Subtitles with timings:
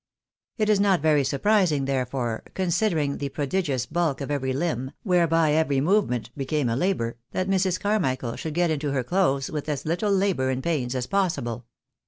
[0.57, 5.79] It is not very surprising, therefore, considering the prodigious bulk of every limb, whereby every
[5.79, 7.79] movement became a labour, that Mrs.
[7.79, 11.67] Carmichael should get into her clothes with as Uttle labour and pains as possible.